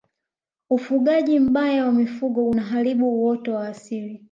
[0.69, 4.19] ufugaji mbaya wa mifugo unaharibu uoto wa asili